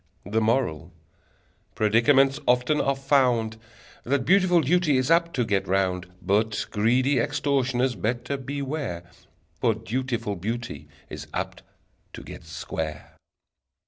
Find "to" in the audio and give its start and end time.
5.35-5.45, 12.13-12.23